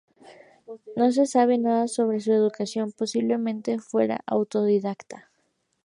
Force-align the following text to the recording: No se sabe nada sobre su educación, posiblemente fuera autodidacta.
No 0.95 1.11
se 1.11 1.27
sabe 1.27 1.59
nada 1.59 1.87
sobre 1.87 2.21
su 2.21 2.31
educación, 2.33 2.91
posiblemente 2.91 3.77
fuera 3.77 4.23
autodidacta. 4.25 5.29